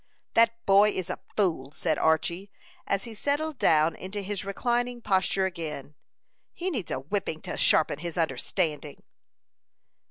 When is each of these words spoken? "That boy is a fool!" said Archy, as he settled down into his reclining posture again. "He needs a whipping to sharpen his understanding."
"That 0.33 0.65
boy 0.65 0.89
is 0.89 1.11
a 1.11 1.19
fool!" 1.37 1.69
said 1.71 1.99
Archy, 1.99 2.49
as 2.87 3.03
he 3.03 3.13
settled 3.13 3.59
down 3.59 3.93
into 3.95 4.21
his 4.23 4.43
reclining 4.43 4.99
posture 4.99 5.45
again. 5.45 5.93
"He 6.53 6.71
needs 6.71 6.89
a 6.89 7.01
whipping 7.01 7.39
to 7.41 7.55
sharpen 7.55 7.99
his 7.99 8.17
understanding." 8.17 9.03